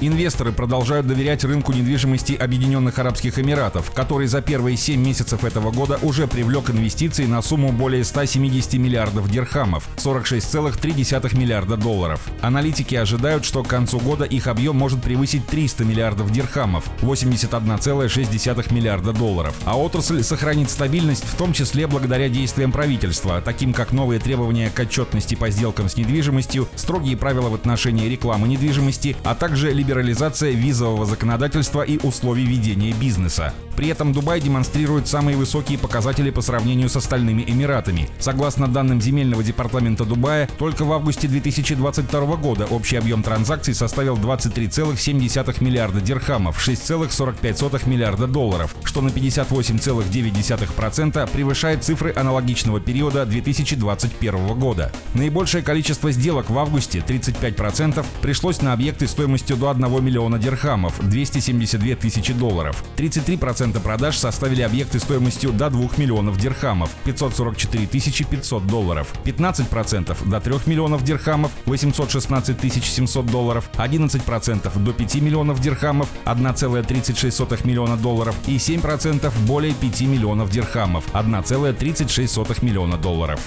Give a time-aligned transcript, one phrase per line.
[0.00, 5.98] Инвесторы продолжают доверять рынку недвижимости Объединенных Арабских Эмиратов, который за первые 7 месяцев этого года
[6.02, 12.20] уже привлек инвестиции на сумму более 170 миллиардов дирхамов, 46,3 миллиарда долларов.
[12.42, 19.12] Аналитики ожидают, что к концу года их объем может превысить 300 миллиардов дирхамов, 81,6 миллиарда
[19.12, 19.56] долларов.
[19.64, 24.78] А отрасль сохранит стабильность, в том числе благодаря действиям правительства, таким как новые требования к
[24.78, 31.06] отчетности по сделкам с недвижимостью, строгие правила в отношении рекламы недвижимости, а также либерализация визового
[31.06, 33.54] законодательства и условий ведения бизнеса.
[33.74, 38.08] При этом Дубай демонстрирует самые высокие показатели по сравнению с остальными Эмиратами.
[38.18, 45.64] Согласно данным земельного департамента Дубая, только в августе 2022 года общий объем транзакций составил 23,7
[45.64, 54.90] миллиарда дирхамов, 6,45 миллиарда долларов, что на 58,9% превышает цифры аналогичного периода 2021 года.
[55.14, 61.94] Наибольшее количество сделок в августе, 35%, пришлось на объекты стоимостью до 1 миллиона дирхамов, 272
[61.94, 62.82] тысячи долларов.
[62.96, 69.12] 33% продаж составили объекты стоимостью до 2 миллионов дирхамов, 544 тысячи 500 долларов.
[69.24, 73.70] 15% до 3 миллионов дирхамов, 816 тысяч 700 долларов.
[73.76, 78.34] 11% до 5 миллионов дирхамов, 1,36 миллиона долларов.
[78.46, 83.40] И 7% более 5 миллионов дирхамов, 1,36 миллиона долларов.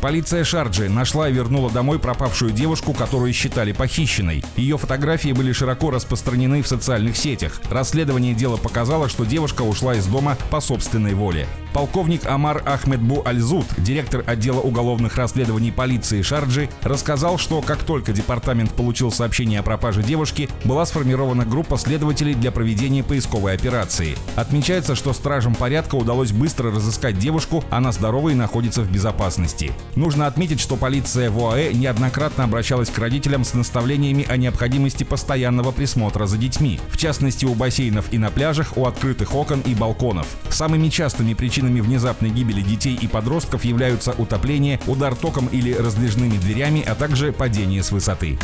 [0.00, 4.44] Полиция Шарджи нашла и вернула домой пропавшую девушку, которую считали похищенной.
[4.56, 7.60] Ее фотографии были широко распространены в социальных сетях.
[7.70, 11.46] Расследование дела показало, что девушка ушла из дома по собственной воле.
[11.74, 18.70] Полковник Амар Ахмедбу Альзут, директор отдела уголовных расследований полиции Шарджи, рассказал, что как только департамент
[18.70, 24.16] получил сообщение о пропаже девушки, была сформирована группа следователей для проведения поисковой операции.
[24.36, 29.72] Отмечается, что стражам порядка удалось быстро разыскать девушку, она здорова и находится в безопасности.
[29.96, 35.72] Нужно отметить, что полиция в ОАЭ неоднократно обращалась к родителям с наставлениями о необходимости постоянного
[35.72, 40.28] присмотра за детьми, в частности у бассейнов и на пляжах, у открытых окон и балконов.
[40.50, 46.36] Самыми частыми причинами Причинами внезапной гибели детей и подростков являются утопление, удар током или раздвижными
[46.36, 48.38] дверями, а также падение с высоты.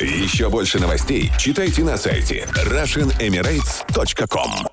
[0.00, 4.71] Еще больше новостей читайте на сайте RussianEmirates.com